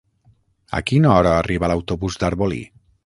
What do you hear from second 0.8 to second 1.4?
quina hora